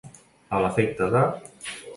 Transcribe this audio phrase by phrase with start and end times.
[0.53, 1.23] A l'efecte de.